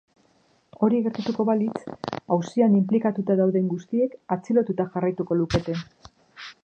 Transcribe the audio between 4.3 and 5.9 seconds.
atxilotuta jarraituko lukete.